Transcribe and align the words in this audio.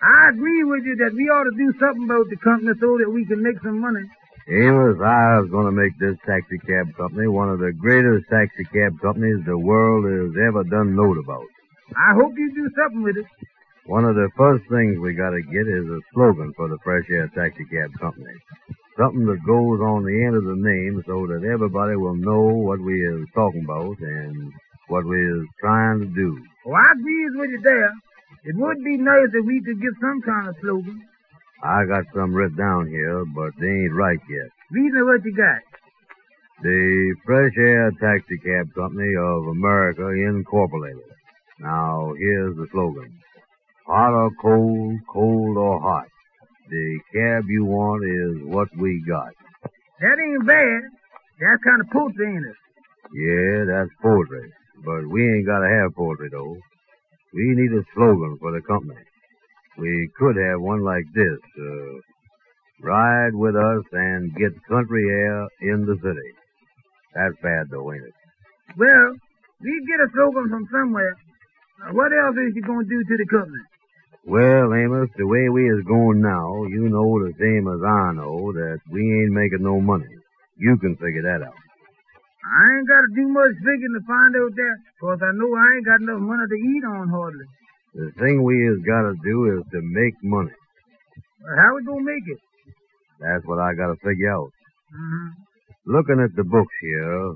I 0.00 0.32
agree 0.32 0.64
with 0.64 0.84
you 0.88 0.96
that 1.04 1.12
we 1.12 1.28
ought 1.28 1.44
to 1.44 1.56
do 1.60 1.68
something 1.76 2.04
about 2.08 2.24
the 2.32 2.40
company 2.40 2.72
so 2.80 2.96
that 2.96 3.10
we 3.12 3.28
can 3.28 3.42
make 3.42 3.60
some 3.60 3.80
money. 3.80 4.08
Amos, 4.48 4.96
I 4.96 5.44
was 5.44 5.52
going 5.52 5.68
to 5.68 5.76
make 5.76 5.92
this 6.00 6.16
taxi 6.24 6.56
cab 6.64 6.88
company 6.96 7.28
one 7.28 7.52
of 7.52 7.60
the 7.60 7.70
greatest 7.76 8.24
taxi 8.32 8.64
cab 8.72 8.96
companies 8.98 9.44
the 9.44 9.58
world 9.60 10.08
has 10.08 10.32
ever 10.40 10.64
done 10.64 10.96
note 10.96 11.20
about. 11.20 11.44
I 11.92 12.16
hope 12.16 12.32
you 12.34 12.48
do 12.54 12.66
something 12.80 13.02
with 13.04 13.20
it. 13.20 13.28
One 13.86 14.04
of 14.04 14.16
the 14.16 14.30
first 14.36 14.64
things 14.72 14.96
we 14.98 15.12
got 15.12 15.36
to 15.36 15.42
get 15.42 15.68
is 15.68 15.84
a 15.84 16.00
slogan 16.14 16.52
for 16.56 16.68
the 16.68 16.78
Fresh 16.82 17.04
Air 17.10 17.28
Taxi 17.36 17.64
Cab 17.68 17.90
Company. 18.00 18.32
Something 18.96 19.26
that 19.26 19.44
goes 19.44 19.80
on 19.84 20.04
the 20.04 20.16
end 20.24 20.34
of 20.36 20.44
the 20.44 20.56
name 20.56 21.02
so 21.06 21.26
that 21.28 21.44
everybody 21.44 21.96
will 21.96 22.16
know 22.16 22.56
what 22.64 22.80
we 22.80 22.96
is 22.96 23.28
talking 23.34 23.64
about 23.64 23.98
and 24.00 24.52
what 24.88 25.04
we 25.04 25.20
is 25.20 25.44
trying 25.60 26.00
to 26.00 26.06
do. 26.06 26.38
Oh, 26.66 26.72
I 26.72 26.92
agree 26.96 27.24
with 27.36 27.50
you 27.50 27.60
there. 27.62 27.92
It 28.44 28.56
would 28.56 28.82
be 28.84 28.96
nice 28.96 29.28
if 29.34 29.44
we 29.44 29.60
could 29.60 29.80
get 29.80 29.92
some 30.00 30.22
kind 30.22 30.48
of 30.48 30.56
slogan. 30.60 31.02
I 31.62 31.84
got 31.84 32.04
some 32.14 32.32
written 32.32 32.56
down 32.56 32.88
here, 32.88 33.24
but 33.36 33.52
they 33.60 33.68
ain't 33.68 33.94
right 33.94 34.18
yet. 34.30 34.48
Read 34.70 34.92
me 34.92 35.02
what 35.02 35.24
you 35.24 35.36
got. 35.36 35.60
The 36.62 37.14
Fresh 37.26 37.52
Air 37.58 37.90
Taxi 38.00 38.38
Cab 38.44 38.72
Company 38.74 39.14
of 39.16 39.48
America 39.48 40.08
Incorporated. 40.08 41.04
Now, 41.58 42.12
here's 42.18 42.56
the 42.56 42.66
slogan. 42.72 43.12
Hot 43.86 44.12
or 44.12 44.30
cold, 44.40 44.98
cold 45.12 45.56
or 45.56 45.80
hot. 45.80 46.06
The 46.70 47.00
cab 47.12 47.44
you 47.48 47.64
want 47.64 48.04
is 48.04 48.48
what 48.48 48.68
we 48.78 49.02
got. 49.06 49.32
That 50.00 50.16
ain't 50.22 50.46
bad. 50.46 50.82
That's 51.40 51.62
kind 51.64 51.80
of 51.80 51.90
poetry, 51.90 52.28
ain't 52.28 52.46
it? 52.46 52.56
Yeah, 53.12 53.64
that's 53.66 53.90
poetry. 54.00 54.48
But 54.84 55.08
we 55.08 55.24
ain't 55.24 55.46
gotta 55.46 55.68
have 55.68 55.94
poetry, 55.94 56.28
though. 56.30 56.56
We 57.32 57.54
need 57.54 57.72
a 57.72 57.84
slogan 57.94 58.38
for 58.40 58.52
the 58.52 58.62
company. 58.62 59.00
We 59.78 60.10
could 60.18 60.36
have 60.36 60.60
one 60.60 60.82
like 60.82 61.04
this, 61.14 61.38
uh, 61.58 61.94
ride 62.82 63.34
with 63.34 63.54
us 63.54 63.84
and 63.92 64.34
get 64.34 64.52
country 64.68 65.08
air 65.08 65.46
in 65.62 65.86
the 65.86 65.96
city. 66.02 66.30
That's 67.14 67.34
bad 67.42 67.70
though, 67.70 67.92
ain't 67.92 68.04
it? 68.04 68.14
Well, 68.76 69.14
we 69.60 69.72
get 69.86 70.00
a 70.00 70.08
slogan 70.14 70.48
from 70.48 70.66
somewhere. 70.72 71.14
Now, 71.80 71.94
what 71.94 72.12
else 72.12 72.36
is 72.36 72.54
you 72.54 72.62
going 72.62 72.84
to 72.84 72.90
do 72.90 73.04
to 73.04 73.16
the 73.16 73.26
company? 73.30 73.64
Well, 74.26 74.74
Amos, 74.74 75.08
the 75.16 75.26
way 75.26 75.48
we 75.48 75.64
is 75.70 75.82
going 75.86 76.20
now, 76.20 76.64
you 76.64 76.88
know 76.88 77.18
the 77.24 77.32
same 77.40 77.66
as 77.66 77.80
I 77.80 78.12
know 78.12 78.52
that 78.52 78.78
we 78.90 79.00
ain't 79.00 79.32
making 79.32 79.62
no 79.62 79.80
money. 79.80 80.06
You 80.58 80.76
can 80.76 80.94
figure 80.96 81.22
that 81.22 81.46
out. 81.46 81.56
I 82.44 82.62
ain't 82.78 82.88
got 82.88 83.02
to 83.04 83.10
do 83.14 83.28
much 83.28 83.52
figuring 83.60 83.94
to 84.00 84.04
find 84.06 84.32
out 84.36 84.54
that, 84.56 84.76
'cause 85.00 85.20
I 85.22 85.32
know 85.32 85.54
I 85.54 85.66
ain't 85.76 85.84
got 85.84 86.00
enough 86.00 86.20
money 86.20 86.46
to 86.48 86.54
eat 86.56 86.84
on 86.84 87.08
hardly. 87.08 87.44
The 87.94 88.10
thing 88.18 88.42
we 88.42 88.66
is 88.68 88.78
gotta 88.86 89.14
do 89.22 89.58
is 89.58 89.64
to 89.72 89.80
make 89.82 90.14
money. 90.22 90.52
Well, 91.42 91.56
how 91.58 91.74
we 91.74 91.84
gonna 91.84 92.02
make 92.04 92.26
it? 92.28 92.38
That's 93.18 93.44
what 93.44 93.58
I 93.58 93.74
gotta 93.74 93.96
figure 93.96 94.30
out. 94.32 94.50
hmm 94.92 95.28
Looking 95.86 96.20
at 96.20 96.34
the 96.36 96.44
books 96.44 96.74
here, 96.80 97.34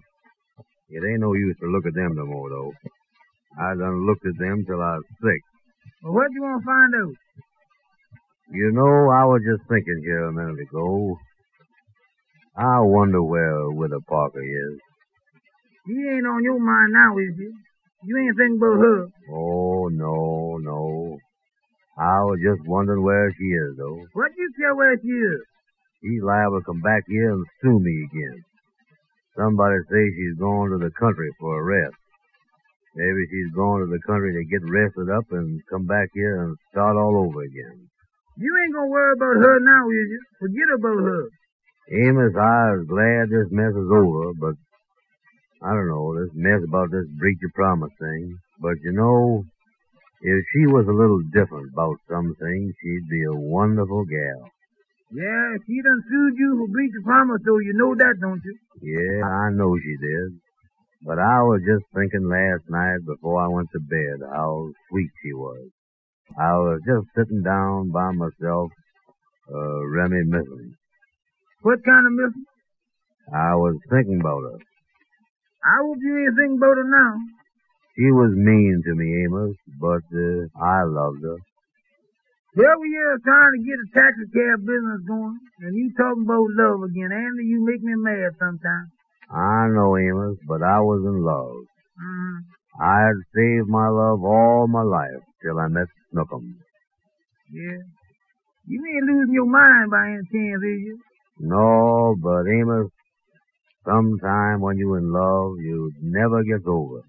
it 0.90 1.02
ain't 1.04 1.20
no 1.20 1.32
use 1.34 1.56
to 1.58 1.66
look 1.66 1.86
at 1.86 1.94
them 1.94 2.14
no 2.14 2.26
more, 2.26 2.48
though. 2.50 2.72
I 3.58 3.74
done 3.74 4.06
looked 4.06 4.24
at 4.26 4.36
them 4.38 4.64
till 4.64 4.80
I 4.80 4.96
was 4.96 5.04
sick. 5.22 5.40
Well, 6.02 6.14
what 6.14 6.28
do 6.28 6.34
you 6.34 6.42
want 6.42 6.62
to 6.62 6.66
find 6.66 6.94
out? 6.94 7.14
You 8.50 8.70
know, 8.72 9.08
I 9.10 9.24
was 9.24 9.42
just 9.44 9.68
thinking 9.68 10.00
here 10.04 10.24
a 10.24 10.32
minute 10.32 10.60
ago. 10.60 11.18
I 12.56 12.78
wonder 12.80 13.22
where 13.22 13.70
Widow 13.70 14.00
Parker 14.06 14.42
is. 14.42 14.78
She 15.86 15.92
ain't 15.92 16.26
on 16.26 16.42
your 16.42 16.60
mind 16.60 16.92
now, 16.92 17.18
is 17.18 17.36
he? 17.36 17.50
You 18.04 18.18
ain't 18.18 18.36
thinking 18.36 18.56
about 18.56 18.80
her. 18.80 19.08
Oh, 19.32 19.88
no, 19.88 20.56
no. 20.60 21.18
I 21.96 22.24
was 22.24 22.40
just 22.42 22.66
wondering 22.66 23.02
where 23.02 23.30
she 23.36 23.44
is, 23.44 23.76
though. 23.76 24.00
What 24.12 24.32
do 24.34 24.42
you 24.42 24.50
care 24.58 24.74
where 24.74 24.96
she 25.00 25.08
is? 25.08 25.42
She's 26.02 26.22
liable 26.22 26.60
to 26.60 26.66
come 26.66 26.80
back 26.80 27.04
here 27.08 27.32
and 27.32 27.46
sue 27.62 27.78
me 27.78 28.08
again. 28.10 28.44
Somebody 29.36 29.76
say 29.90 30.04
she's 30.14 30.38
going 30.38 30.70
to 30.70 30.78
the 30.78 30.92
country 30.98 31.30
for 31.40 31.60
a 31.60 31.64
rest. 31.64 31.96
Maybe 32.94 33.26
she's 33.26 33.52
going 33.54 33.82
to 33.82 33.90
the 33.90 34.02
country 34.06 34.32
to 34.32 34.44
get 34.46 34.62
rested 34.70 35.10
up 35.10 35.26
and 35.32 35.60
come 35.68 35.86
back 35.86 36.08
here 36.14 36.44
and 36.44 36.56
start 36.70 36.96
all 36.96 37.26
over 37.26 37.42
again. 37.42 37.90
You 38.36 38.50
ain't 38.62 38.74
gonna 38.74 38.86
worry 38.90 39.14
about 39.14 39.42
her 39.42 39.58
now, 39.60 39.86
is 39.90 40.08
you? 40.10 40.22
Forget 40.38 40.70
about 40.74 41.02
her. 41.02 41.24
Amos, 41.90 42.34
I 42.38 42.78
was 42.78 42.86
glad 42.86 43.30
this 43.30 43.50
mess 43.50 43.74
is 43.74 43.90
over, 43.90 44.32
but 44.38 44.54
I 45.64 45.72
don't 45.72 45.88
know, 45.88 46.12
this 46.12 46.30
mess 46.34 46.60
about 46.68 46.90
this 46.92 47.08
breach 47.16 47.40
of 47.42 47.52
promise 47.54 47.92
thing. 47.98 48.36
But 48.60 48.76
you 48.84 48.92
know, 48.92 49.44
if 50.20 50.44
she 50.52 50.66
was 50.68 50.84
a 50.86 50.92
little 50.92 51.20
different 51.32 51.72
about 51.72 51.96
some 52.08 52.34
things, 52.38 52.74
she'd 52.82 53.08
be 53.08 53.24
a 53.24 53.32
wonderful 53.32 54.04
gal. 54.04 54.50
Yeah, 55.10 55.56
she 55.66 55.80
done 55.80 56.02
sued 56.08 56.34
you 56.36 56.58
for 56.58 56.72
breach 56.72 56.92
of 56.98 57.04
promise, 57.04 57.40
though. 57.46 57.60
You 57.60 57.72
know 57.74 57.94
that, 57.94 58.14
don't 58.20 58.42
you? 58.44 58.56
Yeah, 58.82 59.24
I 59.24 59.50
know 59.52 59.76
she 59.78 59.96
did. 60.00 60.40
But 61.06 61.18
I 61.18 61.40
was 61.42 61.60
just 61.64 61.84
thinking 61.94 62.28
last 62.28 62.64
night 62.68 63.04
before 63.06 63.40
I 63.40 63.48
went 63.48 63.68
to 63.72 63.80
bed 63.80 64.26
how 64.32 64.68
sweet 64.90 65.10
she 65.22 65.32
was. 65.32 65.68
I 66.38 66.52
was 66.56 66.80
just 66.86 67.06
sitting 67.16 67.42
down 67.42 67.90
by 67.90 68.10
myself, 68.12 68.72
uh, 69.54 69.86
reminiscing. 69.88 70.74
What 71.62 71.84
kind 71.84 72.06
of 72.06 72.12
missing? 72.12 72.44
I 73.32 73.54
was 73.54 73.76
thinking 73.90 74.20
about 74.20 74.42
her. 74.42 74.58
I 75.64 75.80
you 75.80 76.12
ain't 76.20 76.36
thinking 76.36 76.58
about 76.60 76.76
her 76.76 76.84
now. 76.84 77.14
She 77.96 78.10
was 78.12 78.36
mean 78.36 78.82
to 78.84 78.92
me, 78.94 79.24
Amos, 79.24 79.56
but 79.80 80.04
uh, 80.12 80.44
I 80.60 80.84
loved 80.84 81.24
her. 81.24 81.38
Here 82.54 82.76
we 82.78 82.90
are 83.00 83.18
trying 83.24 83.52
to 83.56 83.60
get 83.64 83.82
a 83.82 83.88
taxi 83.96 84.26
cab 84.30 84.60
business 84.62 85.02
going, 85.08 85.38
and 85.64 85.74
you 85.74 85.90
talking 85.96 86.22
about 86.22 86.52
love 86.54 86.84
again. 86.84 87.10
Andy, 87.10 87.48
you 87.48 87.64
make 87.64 87.82
me 87.82 87.94
mad 87.96 88.36
sometimes. 88.38 88.92
I 89.30 89.72
know, 89.72 89.96
Amos, 89.96 90.38
but 90.46 90.62
I 90.62 90.78
was 90.78 91.02
in 91.02 91.24
love. 91.24 91.66
Mm-hmm. 91.98 92.36
I 92.78 93.08
had 93.08 93.18
saved 93.34 93.68
my 93.68 93.88
love 93.88 94.22
all 94.22 94.66
my 94.68 94.82
life 94.82 95.22
till 95.42 95.58
I 95.58 95.68
met 95.68 95.88
Snookum. 96.12 96.44
Yeah. 97.50 97.82
You 98.66 98.80
ain't 98.84 99.06
losing 99.06 99.34
your 99.34 99.50
mind 99.50 99.90
by 99.90 100.12
any 100.12 100.26
chance, 100.30 100.62
is 100.62 100.80
you? 100.82 100.98
No, 101.40 102.14
but 102.20 102.46
Amos, 102.50 102.90
sometime 103.84 104.60
when 104.60 104.76
you 104.78 104.94
in 104.94 105.12
love, 105.12 105.56
you 105.60 105.92
never 106.02 106.42
gets 106.44 106.64
over. 106.66 106.98
it. 106.98 107.04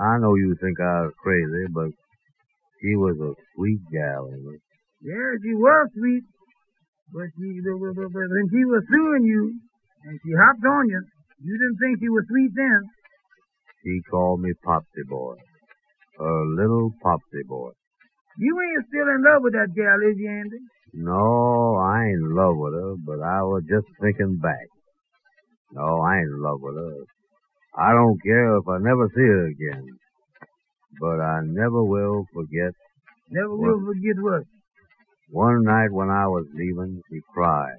I 0.00 0.18
know 0.18 0.34
you 0.34 0.56
think 0.60 0.80
I 0.80 1.06
was 1.06 1.14
crazy, 1.22 1.66
but 1.72 1.90
she 2.80 2.94
was 2.96 3.16
a 3.18 3.34
sweet 3.54 3.80
gal, 3.92 4.30
Amos. 4.30 4.60
Yeah, 5.02 5.30
she 5.42 5.54
was 5.54 5.88
sweet. 5.94 6.24
But 7.12 7.28
she, 7.36 7.60
but, 7.64 7.78
but, 7.80 7.94
but, 7.96 8.12
but 8.12 8.28
when 8.30 8.46
she 8.52 8.62
was 8.64 8.84
suing 8.90 9.24
you, 9.24 9.58
and 10.04 10.18
she 10.22 10.32
hopped 10.38 10.64
on 10.64 10.88
you, 10.88 11.02
you 11.42 11.54
didn't 11.58 11.78
think 11.80 11.98
she 12.00 12.08
was 12.08 12.24
sweet 12.28 12.52
then. 12.54 12.80
She 13.82 14.00
called 14.10 14.40
me 14.40 14.52
Popsy 14.64 15.02
Boy. 15.08 15.34
Her 16.18 16.44
little 16.54 16.92
Popsy 17.02 17.42
Boy. 17.48 17.70
You 18.38 18.54
ain't 18.60 18.86
still 18.86 19.08
in 19.08 19.22
love 19.24 19.42
with 19.42 19.54
that 19.54 19.74
gal, 19.74 19.98
is 20.06 20.18
you, 20.18 20.30
Andy? 20.30 20.62
No, 20.94 21.76
I 21.76 22.06
ain't 22.06 22.22
in 22.22 22.34
love 22.34 22.56
with 22.56 22.74
her, 22.74 22.94
but 23.04 23.20
I 23.22 23.42
was 23.42 23.62
just 23.68 23.86
thinking 24.00 24.38
back. 24.38 24.68
No, 25.72 26.00
I 26.00 26.16
ain't 26.18 26.28
in 26.30 26.42
love 26.42 26.60
with 26.60 26.76
her. 26.76 27.04
I 27.76 27.92
don't 27.92 28.18
care 28.22 28.56
if 28.56 28.68
I 28.68 28.78
never 28.78 29.08
see 29.14 29.22
her 29.22 29.46
again. 29.46 29.86
But 31.00 31.20
I 31.20 31.40
never 31.44 31.84
will 31.84 32.24
forget 32.32 32.72
Never 33.30 33.54
will 33.54 33.80
forget 33.84 34.16
what. 34.20 34.44
one 35.30 35.62
night 35.64 35.92
when 35.92 36.08
I 36.08 36.26
was 36.26 36.46
leaving, 36.54 37.02
she 37.10 37.20
cried, 37.34 37.76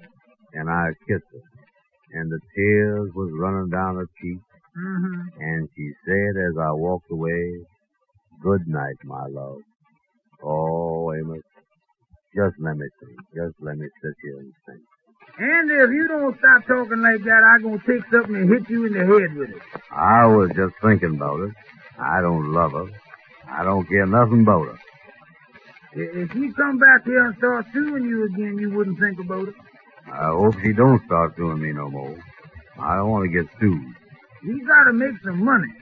and 0.54 0.70
I 0.70 0.90
kissed 1.08 1.26
her, 1.32 2.18
and 2.20 2.30
the 2.30 2.38
tears 2.54 3.10
was 3.14 3.30
running 3.38 3.68
down 3.70 3.96
her 3.96 4.06
cheeks, 4.22 4.44
Mm-hmm. 4.78 5.42
and 5.42 5.68
she 5.76 5.90
said 6.06 6.38
as 6.38 6.56
I 6.56 6.70
walked 6.70 7.10
away, 7.10 7.66
good 8.40 8.68
night, 8.68 8.94
my 9.02 9.26
love. 9.26 9.58
Oh, 10.44 11.12
Amos, 11.12 11.42
just 12.36 12.54
let 12.60 12.76
me 12.76 12.86
think. 13.00 13.18
Just 13.34 13.56
let 13.60 13.76
me 13.76 13.88
sit 14.00 14.14
here 14.22 14.38
and 14.38 14.52
think. 14.66 14.80
Andy, 15.40 15.74
if 15.74 15.90
you 15.90 16.06
don't 16.06 16.36
stop 16.38 16.66
talking 16.66 17.00
like 17.00 17.24
that, 17.24 17.40
I'm 17.40 17.62
gonna 17.62 17.82
take 17.88 18.04
something 18.12 18.36
and 18.36 18.50
hit 18.50 18.68
you 18.68 18.84
in 18.84 18.92
the 18.92 19.06
head 19.06 19.34
with 19.34 19.48
it. 19.48 19.62
I 19.90 20.26
was 20.26 20.50
just 20.54 20.74
thinking 20.82 21.16
about 21.16 21.40
it. 21.40 21.54
I 21.98 22.20
don't 22.20 22.52
love 22.52 22.72
her. 22.72 22.86
I 23.48 23.64
don't 23.64 23.88
care 23.88 24.04
nothing 24.04 24.42
about 24.42 24.66
her. 24.66 24.78
If 25.94 26.32
she 26.32 26.52
come 26.52 26.78
back 26.78 27.04
here 27.04 27.24
and 27.24 27.36
start 27.38 27.64
suing 27.72 28.04
you 28.04 28.26
again, 28.26 28.58
you 28.58 28.70
wouldn't 28.76 29.00
think 29.00 29.18
about 29.18 29.48
it. 29.48 29.54
I 30.12 30.26
hope 30.28 30.54
she 30.62 30.74
don't 30.74 31.02
start 31.06 31.34
suing 31.36 31.62
me 31.62 31.72
no 31.72 31.88
more. 31.88 32.18
I 32.78 32.96
don't 32.96 33.10
want 33.10 33.24
to 33.24 33.32
get 33.32 33.50
sued. 33.58 33.80
You 34.44 34.66
gotta 34.66 34.92
make 34.92 35.14
some 35.24 35.42
money. 35.42 35.72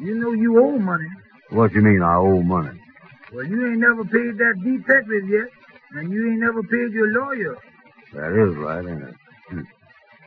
You 0.00 0.16
know 0.16 0.32
you 0.32 0.58
owe 0.58 0.78
money. 0.78 1.06
What 1.50 1.72
you 1.72 1.82
mean 1.82 2.02
I 2.02 2.16
owe 2.16 2.42
money? 2.42 2.80
Well, 3.32 3.44
you 3.44 3.64
ain't 3.64 3.78
never 3.78 4.04
paid 4.04 4.36
that 4.38 4.54
detective 4.58 5.28
yet, 5.28 5.48
and 5.92 6.12
you 6.12 6.30
ain't 6.30 6.40
never 6.40 6.62
paid 6.64 6.92
your 6.92 7.12
lawyer. 7.12 7.56
That 8.14 8.32
is 8.32 8.56
right, 8.56 8.84
ain't 8.86 9.02
it? 9.02 9.14
Hmm. 9.48 9.60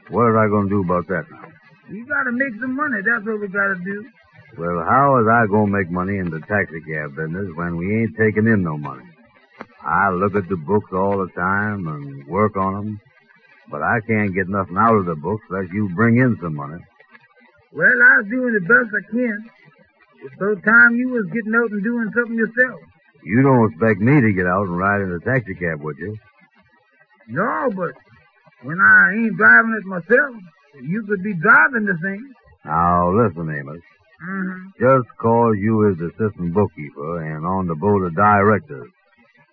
What 0.10 0.22
are 0.24 0.38
I 0.46 0.48
going 0.48 0.70
to 0.70 0.70
do 0.70 0.82
about 0.82 1.08
that 1.08 1.26
now? 1.32 1.48
You 1.90 2.06
gotta 2.08 2.32
make 2.32 2.54
some 2.60 2.76
money. 2.76 2.98
That's 3.06 3.26
what 3.26 3.40
we 3.40 3.48
gotta 3.48 3.76
do. 3.84 4.06
Well, 4.58 4.84
how 4.84 5.20
is 5.22 5.28
I 5.28 5.46
going 5.46 5.68
to 5.68 5.78
make 5.78 5.92
money 5.92 6.18
in 6.18 6.30
the 6.32 6.40
taxicab 6.40 7.16
business 7.16 7.48
when 7.56 7.78
we 7.78 8.02
ain't 8.02 8.18
taking 8.18 8.48
in 8.48 8.64
no 8.64 8.78
money? 8.78 9.04
I 9.84 10.10
look 10.10 10.36
at 10.36 10.50
the 10.50 10.58
books 10.58 10.90
all 10.94 11.18
the 11.20 11.30
time 11.36 11.88
and 11.88 12.26
work 12.28 12.58
on 12.58 12.76
'em, 12.76 13.00
but 13.70 13.84
I 13.84 14.00
can't 14.08 14.34
get 14.34 14.50
nothing 14.50 14.78
out 14.78 14.96
of 14.96 15.06
the 15.06 15.16
books 15.16 15.46
unless 15.50 15.72
you 15.72 15.90
bring 15.94 16.18
in 16.18 16.38
some 16.42 16.56
money. 16.56 16.82
Well, 17.72 18.02
I 18.10 18.18
was 18.18 18.28
doing 18.30 18.54
the 18.54 18.62
best 18.62 18.90
I 18.96 19.12
can. 19.12 19.38
It's 20.24 20.36
about 20.42 20.64
time 20.64 20.96
you 20.96 21.10
was 21.10 21.26
getting 21.32 21.54
out 21.54 21.70
and 21.70 21.84
doing 21.84 22.10
something 22.16 22.36
yourself. 22.36 22.80
You 23.24 23.44
don't 23.44 23.72
expect 23.72 24.00
me 24.00 24.22
to 24.22 24.34
get 24.34 24.48
out 24.48 24.68
and 24.68 24.78
ride 24.78 25.02
in 25.02 25.12
a 25.12 25.20
taxicab, 25.20 25.82
would 25.82 25.98
you? 26.00 26.18
No, 27.28 27.70
but 27.76 27.94
when 28.64 28.80
I 28.80 29.14
ain't 29.14 29.38
driving 29.38 29.78
it 29.80 29.86
myself, 29.86 30.36
you 30.82 31.04
could 31.08 31.24
be 31.24 31.34
driving 31.34 31.86
the 31.86 31.98
thing. 32.02 32.34
Now, 32.66 33.12
listen, 33.12 33.50
Amos. 33.50 33.82
Mm-hmm. 34.28 34.68
Just 34.80 35.08
'cause 35.18 35.56
you 35.58 35.90
is 35.90 35.98
the 35.98 36.08
assistant 36.08 36.54
bookkeeper 36.54 37.22
and 37.22 37.46
on 37.46 37.68
the 37.68 37.76
board 37.76 38.06
of 38.08 38.16
directors, 38.16 38.90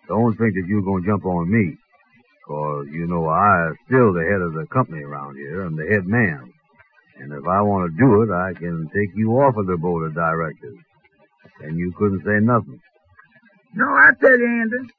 don't 0.09 0.37
think 0.39 0.55
that 0.55 0.67
you're 0.67 0.83
going 0.83 1.03
to 1.03 1.09
jump 1.09 1.25
on 1.27 1.51
me. 1.51 1.77
Cause, 2.47 2.87
you 2.91 3.07
know 3.07 3.29
I'm 3.29 3.77
still 3.87 4.13
the 4.13 4.25
head 4.25 4.41
of 4.41 4.53
the 4.55 4.67
company 4.67 5.03
around 5.03 5.37
here 5.37 5.63
and 5.63 5.79
the 5.79 5.87
head 5.87 6.07
man. 6.07 6.53
And 7.19 7.33
if 7.33 7.47
I 7.47 7.61
want 7.63 7.91
to 7.91 7.97
do 7.99 8.23
it, 8.23 8.31
I 8.35 8.53
can 8.55 8.89
take 8.95 9.15
you 9.15 9.31
off 9.41 9.57
of 9.57 9.67
the 9.67 9.77
board 9.77 10.09
of 10.09 10.15
directors. 10.15 10.77
And 11.61 11.79
you 11.79 11.93
couldn't 11.97 12.25
say 12.25 12.41
nothing. 12.41 12.81
No, 13.75 13.87
I 13.87 14.11
tell 14.21 14.37
you, 14.37 14.47
Andy, 14.47 14.91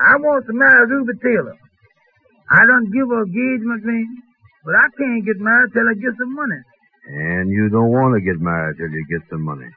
I 0.00 0.16
want 0.16 0.46
to 0.46 0.52
marry 0.52 0.86
Ruby 0.86 1.12
Taylor. 1.22 1.56
I 2.52 2.62
don't 2.68 2.92
give 2.92 3.08
her 3.08 3.24
engagement 3.24 3.82
ring, 3.84 4.08
but 4.64 4.74
I 4.76 4.86
can't 5.00 5.24
get 5.24 5.40
married 5.40 5.72
till 5.72 5.88
I 5.88 5.94
get 5.96 6.14
some 6.20 6.34
money. 6.36 6.60
And 7.08 7.50
you 7.50 7.68
don't 7.72 7.90
want 7.90 8.14
to 8.14 8.20
get 8.20 8.38
married 8.38 8.76
till 8.76 8.92
you 8.92 9.04
get 9.08 9.24
some 9.32 9.42
money. 9.42 9.68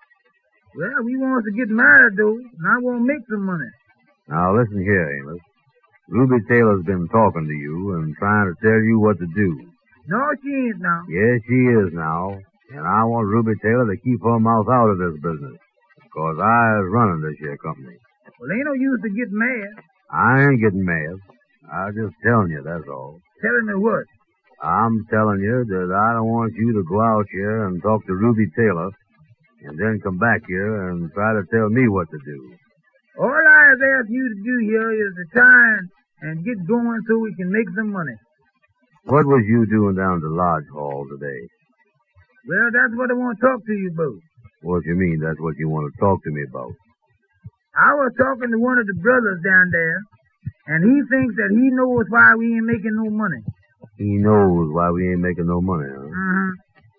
Well, 0.75 1.07
we 1.07 1.15
want 1.17 1.45
to 1.47 1.53
get 1.55 1.71
married, 1.71 2.19
though, 2.19 2.35
and 2.35 2.65
I 2.67 2.75
want 2.83 2.99
to 2.99 3.07
make 3.07 3.23
some 3.31 3.47
money. 3.47 3.71
Now 4.27 4.51
listen 4.51 4.83
here, 4.83 5.07
Amos. 5.23 5.39
Ruby 6.09 6.37
Taylor's 6.51 6.85
been 6.85 7.07
talking 7.09 7.47
to 7.47 7.57
you 7.57 7.95
and 7.97 8.13
trying 8.19 8.51
to 8.51 8.55
tell 8.61 8.81
you 8.83 8.99
what 8.99 9.17
to 9.17 9.27
do. 9.33 9.49
No, 10.07 10.19
she 10.43 10.51
ain't 10.69 10.81
now. 10.83 11.01
Yes, 11.09 11.41
she 11.47 11.59
is 11.79 11.89
now. 11.95 12.37
And 12.75 12.85
I 12.85 13.01
want 13.05 13.25
Ruby 13.31 13.57
Taylor 13.63 13.87
to 13.89 13.97
keep 14.03 14.21
her 14.21 14.39
mouth 14.39 14.67
out 14.69 14.91
of 14.93 14.97
this 14.99 15.17
business. 15.23 15.57
Because 16.03 16.37
I 16.37 16.61
is 16.83 16.91
running 16.93 17.21
this 17.21 17.39
here 17.39 17.57
company. 17.57 17.95
Well, 18.39 18.51
ain't 18.51 18.65
no 18.69 18.73
use 18.73 18.99
to 19.01 19.09
get 19.15 19.31
mad. 19.31 19.69
I 20.11 20.43
ain't 20.45 20.61
getting 20.61 20.85
mad. 20.85 21.17
I'm 21.71 21.93
just 21.93 22.15
telling 22.23 22.51
you, 22.51 22.61
that's 22.63 22.87
all. 22.89 23.19
Telling 23.41 23.65
me 23.65 23.75
what? 23.81 24.05
I'm 24.61 25.05
telling 25.11 25.41
you 25.43 25.65
that 25.67 25.89
I 25.91 26.13
don't 26.15 26.31
want 26.31 26.53
you 26.55 26.73
to 26.73 26.83
go 26.87 27.01
out 27.01 27.25
here 27.31 27.67
and 27.67 27.81
talk 27.81 28.05
to 28.05 28.13
Ruby 28.13 28.47
Taylor 28.55 28.89
and 29.67 29.77
then 29.77 29.99
come 30.03 30.17
back 30.17 30.41
here 30.47 30.89
and 30.89 31.11
try 31.13 31.33
to 31.33 31.43
tell 31.51 31.69
me 31.69 31.89
what 31.89 32.07
to 32.09 32.19
do. 32.23 32.39
All 33.19 33.31
I 33.31 33.61
have 33.71 33.81
asked 33.81 34.11
you 34.11 34.25
to 34.27 34.39
do 34.43 34.55
here 34.69 34.91
is 34.91 35.11
to 35.15 35.25
try 35.33 35.57
and, 35.79 35.85
and 36.21 36.45
get 36.45 36.67
going 36.67 37.01
so 37.07 37.19
we 37.19 37.33
can 37.35 37.51
make 37.51 37.67
some 37.75 37.91
money. 37.91 38.15
What 39.05 39.25
was 39.25 39.43
you 39.47 39.65
doing 39.69 39.95
down 39.95 40.21
to 40.21 40.29
Lodge 40.29 40.69
Hall 40.73 41.05
today? 41.09 41.41
Well, 42.47 42.69
that's 42.73 42.93
what 42.97 43.09
I 43.09 43.15
want 43.17 43.37
to 43.37 43.41
talk 43.41 43.59
to 43.65 43.73
you 43.73 43.89
about. 43.93 44.17
What 44.61 44.83
do 44.83 44.89
you 44.89 44.97
mean 44.97 45.21
that's 45.21 45.39
what 45.39 45.57
you 45.57 45.69
want 45.69 45.89
to 45.89 45.93
talk 46.01 46.23
to 46.23 46.31
me 46.31 46.41
about? 46.49 46.73
I 47.75 47.93
was 47.93 48.11
talking 48.17 48.49
to 48.49 48.59
one 48.59 48.79
of 48.79 48.87
the 48.87 48.97
brothers 49.01 49.41
down 49.43 49.67
there, 49.71 49.97
and 50.67 50.79
he 50.81 50.97
thinks 51.09 51.33
that 51.37 51.51
he 51.53 51.69
knows 51.73 52.05
why 52.09 52.33
we 52.35 52.57
ain't 52.57 52.65
making 52.65 52.95
no 52.97 53.09
money. 53.09 53.41
He 53.97 54.17
knows 54.17 54.73
why 54.73 54.89
we 54.89 55.07
ain't 55.13 55.21
making 55.21 55.47
no 55.47 55.61
money, 55.61 55.87
huh? 55.87 56.09
Uh-huh. 56.09 56.51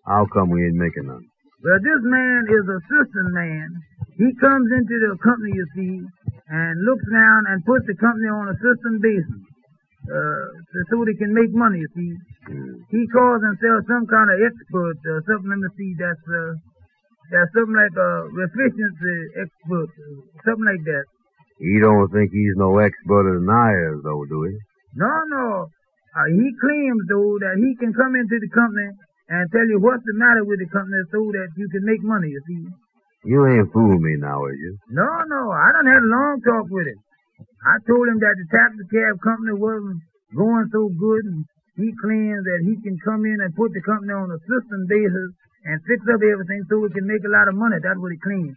How 0.06 0.22
come 0.32 0.50
we 0.50 0.62
ain't 0.62 0.78
making 0.78 1.10
none? 1.10 1.26
Well, 1.66 1.80
this 1.82 2.02
man 2.06 2.46
is 2.46 2.62
a 2.62 2.80
system 2.86 3.26
man. 3.34 3.68
He 4.16 4.30
comes 4.38 4.70
into 4.70 4.96
the 5.02 5.18
company, 5.18 5.50
you 5.50 5.66
see, 5.74 5.94
and 6.46 6.72
looks 6.86 7.04
down 7.10 7.40
and 7.50 7.64
puts 7.66 7.84
the 7.90 7.98
company 7.98 8.30
on 8.30 8.48
a 8.48 8.56
system 8.62 9.02
basis. 9.02 9.42
Uh, 10.06 10.46
so, 10.86 11.02
they 11.02 11.18
can 11.18 11.34
make 11.34 11.50
money, 11.50 11.82
you 11.82 11.90
see. 11.98 12.12
Hmm. 12.46 12.78
He 12.94 13.02
calls 13.10 13.42
himself 13.42 13.82
some 13.90 14.06
kind 14.06 14.30
of 14.30 14.38
expert, 14.38 14.94
uh, 15.02 15.18
something, 15.26 15.50
let 15.50 15.58
me 15.58 15.68
see, 15.74 15.90
that's, 15.98 16.22
uh, 16.30 16.54
that's 17.34 17.50
something 17.50 17.74
like 17.74 17.96
a 17.98 18.10
efficiency 18.46 19.16
expert, 19.42 19.90
something 20.46 20.68
like 20.70 20.84
that. 20.86 21.04
He 21.58 21.80
don't 21.80 22.08
think 22.12 22.30
he's 22.32 22.56
no 22.56 22.76
expert 22.78 23.24
than 23.32 23.48
I 23.48 23.72
is, 23.92 24.04
though, 24.04 24.24
do 24.28 24.44
he? 24.44 24.54
No, 24.94 25.12
no. 25.32 25.68
Uh, 26.16 26.28
he 26.32 26.46
claims, 26.60 27.02
though, 27.08 27.36
that 27.40 27.56
he 27.56 27.76
can 27.80 27.92
come 27.92 28.16
into 28.16 28.36
the 28.40 28.50
company 28.52 28.88
and 29.28 29.48
tell 29.52 29.64
you 29.68 29.80
what's 29.80 30.04
the 30.04 30.16
matter 30.20 30.44
with 30.44 30.60
the 30.60 30.68
company 30.68 31.00
so 31.12 31.20
that 31.32 31.48
you 31.56 31.68
can 31.72 31.84
make 31.84 32.02
money, 32.04 32.28
you 32.28 32.40
see. 32.46 32.62
You 33.24 33.42
ain't 33.48 33.72
fooling 33.72 34.00
me 34.00 34.16
now, 34.20 34.44
is 34.46 34.56
you? 34.60 34.72
No, 34.92 35.08
no, 35.26 35.50
I 35.50 35.72
done 35.72 35.88
had 35.88 36.04
a 36.04 36.12
long 36.12 36.38
talk 36.44 36.68
with 36.70 36.86
him. 36.86 37.00
I 37.66 37.74
told 37.88 38.06
him 38.06 38.20
that 38.20 38.36
the 38.38 38.46
taxi 38.54 38.84
cab 38.92 39.18
company 39.24 39.56
wasn't 39.58 39.98
going 40.36 40.68
so 40.70 40.88
good, 40.94 41.24
and 41.26 41.42
he 41.74 41.90
claims 42.00 42.44
that 42.46 42.60
he 42.64 42.78
can 42.84 42.96
come 43.02 43.26
in 43.26 43.40
and 43.42 43.50
put 43.56 43.72
the 43.74 43.82
company 43.82 44.14
on 44.14 44.30
a 44.30 44.40
system 44.46 44.80
basis 44.86 45.30
and 45.66 45.82
fix 45.88 46.00
up 46.06 46.22
everything 46.22 46.62
so 46.70 46.78
we 46.78 46.92
can 46.94 47.04
make 47.04 47.24
a 47.26 47.32
lot 47.32 47.48
of 47.50 47.58
money. 47.58 47.76
That's 47.82 47.98
what 47.98 48.14
he 48.14 48.20
claims. 48.22 48.54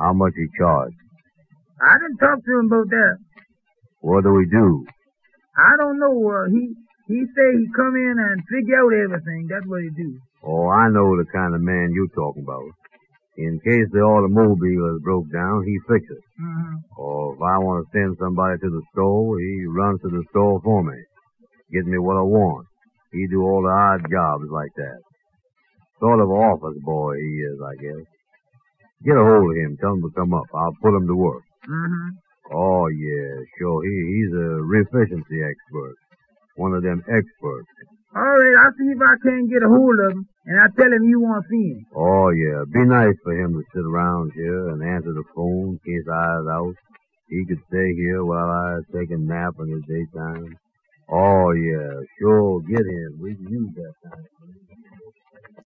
How 0.00 0.16
much 0.16 0.32
he 0.34 0.48
charge? 0.56 0.96
I 1.80 1.96
didn't 1.96 2.18
talk 2.20 2.44
to 2.44 2.52
him 2.60 2.66
about 2.66 2.88
that. 2.90 3.16
What 4.00 4.24
do 4.24 4.32
we 4.32 4.46
do? 4.48 4.84
I 5.56 5.76
don't 5.76 5.98
know. 5.98 6.16
Uh, 6.28 6.48
he 6.48 6.72
he 7.08 7.24
say 7.36 7.48
he 7.56 7.66
come 7.74 7.96
in 7.96 8.16
and 8.16 8.44
figure 8.48 8.80
out 8.80 8.92
everything. 8.92 9.48
That's 9.48 9.66
what 9.66 9.82
he 9.82 9.90
do. 9.90 10.18
Oh, 10.44 10.68
I 10.68 10.88
know 10.88 11.16
the 11.16 11.26
kind 11.32 11.54
of 11.54 11.60
man 11.60 11.92
you're 11.92 12.12
talking 12.14 12.44
about. 12.44 12.64
In 13.36 13.60
case 13.60 13.88
the 13.92 14.00
automobile 14.00 14.96
is 14.96 15.02
broke 15.02 15.30
down, 15.32 15.64
he 15.64 15.76
fix 15.88 16.04
it. 16.04 16.24
Uh-huh. 16.38 16.76
Or 16.96 17.34
if 17.34 17.40
I 17.40 17.56
want 17.58 17.86
to 17.86 17.92
send 17.92 18.16
somebody 18.20 18.58
to 18.60 18.68
the 18.70 18.82
store, 18.92 19.38
he 19.40 19.64
runs 19.66 20.00
to 20.02 20.08
the 20.08 20.24
store 20.30 20.60
for 20.62 20.84
me. 20.84 20.96
Get 21.72 21.86
me 21.86 21.98
what 21.98 22.16
I 22.16 22.26
want. 22.26 22.66
He 23.12 23.26
do 23.28 23.42
all 23.42 23.62
the 23.62 23.72
odd 23.72 24.04
jobs 24.10 24.44
like 24.50 24.72
that. 24.76 25.00
Sort 26.00 26.20
of 26.20 26.30
office 26.30 26.78
boy 26.84 27.16
he 27.16 27.32
is, 27.44 27.58
I 27.60 27.74
guess. 27.80 28.04
Get 29.04 29.16
a 29.16 29.24
hold 29.24 29.50
of 29.50 29.56
him. 29.56 29.76
Tell 29.80 29.94
him 29.94 30.02
to 30.02 30.10
come 30.14 30.34
up. 30.34 30.46
I'll 30.54 30.76
put 30.82 30.96
him 30.96 31.06
to 31.06 31.16
work. 31.16 31.42
Uh-huh. 31.64 32.10
Oh, 32.52 32.86
yeah, 32.88 33.32
sure. 33.58 33.84
He 33.84 33.94
He's 34.16 34.32
a 34.34 34.60
efficiency 34.64 35.38
expert. 35.44 35.94
One 36.56 36.74
of 36.74 36.82
them 36.82 37.02
experts. 37.06 37.68
All 38.14 38.22
right, 38.22 38.56
I'll 38.58 38.74
see 38.74 38.90
if 38.90 38.98
I 38.98 39.14
can't 39.22 39.48
get 39.48 39.62
a 39.62 39.68
hold 39.68 39.94
of 40.00 40.12
him, 40.12 40.26
and 40.46 40.60
I'll 40.60 40.72
tell 40.74 40.90
him 40.92 41.04
you 41.04 41.20
want 41.20 41.44
to 41.44 41.48
see 41.48 41.78
him. 41.78 41.86
Oh, 41.94 42.30
yeah. 42.30 42.64
Be 42.72 42.84
nice 42.84 43.14
for 43.22 43.32
him 43.38 43.54
to 43.54 43.62
sit 43.72 43.86
around 43.86 44.32
here 44.34 44.70
and 44.70 44.82
answer 44.82 45.12
the 45.14 45.22
phone 45.34 45.78
in 45.78 45.80
case 45.86 46.08
I 46.10 46.42
out. 46.50 46.74
He 47.28 47.44
could 47.46 47.62
stay 47.68 47.94
here 47.94 48.24
while 48.24 48.50
I 48.50 48.80
take 48.92 49.10
a 49.12 49.16
nap 49.16 49.54
in 49.60 49.70
the 49.70 49.82
daytime. 49.86 50.58
Oh, 51.08 51.52
yeah. 51.52 52.02
Sure, 52.18 52.60
get 52.62 52.82
him. 52.82 53.20
We 53.22 53.36
can 53.36 53.46
use 53.48 53.70
that 53.76 53.94
time. 54.10 54.26